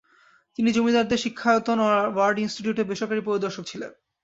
তিনি 0.59 0.69
জমিদারদের 0.71 1.23
শিক্ষায়তন 1.25 1.79
ওয়ার্ড 2.15 2.37
ইনস্টিটিউটের 2.39 2.89
বেসরকারি 2.89 3.21
পরিদর্শক 3.25 3.63
ছিলেন। 3.67 3.91